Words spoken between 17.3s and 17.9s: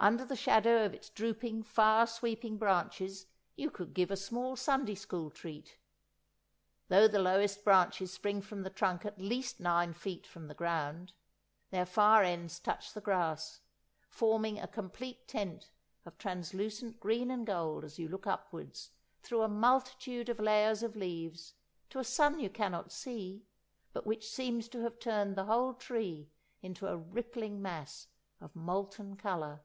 gold